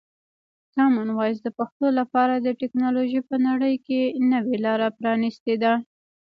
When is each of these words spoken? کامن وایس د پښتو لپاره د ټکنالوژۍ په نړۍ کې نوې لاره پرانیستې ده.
کامن 0.75 1.07
وایس 1.17 1.37
د 1.43 1.47
پښتو 1.57 1.87
لپاره 1.99 2.33
د 2.37 2.47
ټکنالوژۍ 2.61 3.21
په 3.29 3.35
نړۍ 3.47 3.75
کې 3.85 3.99
نوې 4.31 4.57
لاره 4.65 4.87
پرانیستې 4.99 5.55
ده. 5.63 5.73